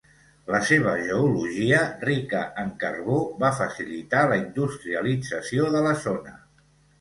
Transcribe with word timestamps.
La 0.51 0.59
seva 0.67 0.93
geologia, 1.01 1.81
rica 2.09 2.39
en 2.61 2.71
carbó, 2.85 3.19
va 3.43 3.51
facilitar 3.59 4.25
la 4.33 4.41
industrialització 4.41 5.69
de 5.77 5.85
la 5.91 5.95
zona. 6.09 6.35